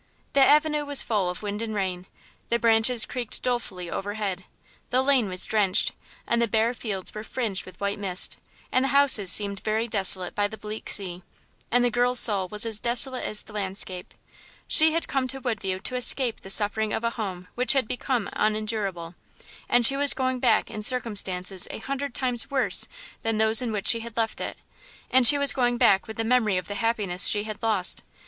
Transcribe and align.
The 0.33 0.39
avenue 0.43 0.83
was 0.83 1.03
full 1.03 1.29
of 1.29 1.43
wind 1.43 1.61
and 1.61 1.75
rain; 1.75 2.07
the 2.49 2.57
branches 2.57 3.05
creaked 3.05 3.43
dolefully 3.43 3.87
overhead; 3.87 4.45
the 4.89 5.03
lane 5.03 5.29
was 5.29 5.45
drenched, 5.45 5.91
and 6.25 6.41
the 6.41 6.47
bare 6.47 6.73
fields 6.73 7.13
were 7.13 7.23
fringed 7.23 7.67
with 7.67 7.79
white 7.79 7.99
mist, 7.99 8.37
and 8.71 8.83
the 8.85 8.89
houses 8.89 9.31
seemed 9.31 9.59
very 9.59 9.87
desolate 9.87 10.33
by 10.33 10.47
the 10.47 10.57
bleak 10.57 10.89
sea; 10.89 11.21
and 11.69 11.85
the 11.85 11.91
girl's 11.91 12.19
soul 12.19 12.47
was 12.47 12.63
desolate 12.81 13.23
as 13.25 13.43
the 13.43 13.53
landscape. 13.53 14.15
She 14.67 14.91
had 14.93 15.07
come 15.07 15.27
to 15.27 15.39
Woodview 15.39 15.77
to 15.81 15.95
escape 15.95 16.39
the 16.41 16.49
suffering 16.49 16.93
of 16.93 17.03
a 17.03 17.11
home 17.11 17.47
which 17.53 17.73
had 17.73 17.87
become 17.87 18.27
unendurable, 18.33 19.13
and 19.69 19.85
she 19.85 19.95
was 19.97 20.15
going 20.15 20.39
back 20.39 20.71
in 20.71 20.81
circumstances 20.81 21.67
a 21.69 21.77
hundred 21.77 22.15
times 22.15 22.49
worse 22.49 22.87
than 23.21 23.37
those 23.37 23.61
in 23.61 23.71
which 23.71 23.85
she 23.85 23.99
had 23.99 24.17
left 24.17 24.41
it, 24.41 24.57
and 25.11 25.27
she 25.27 25.37
was 25.37 25.53
going 25.53 25.77
back 25.77 26.07
with 26.07 26.17
the 26.17 26.23
memory 26.23 26.57
of 26.57 26.67
the 26.67 26.73
happiness 26.81 27.27
she 27.27 27.43
had 27.43 27.61
lost. 27.61 28.01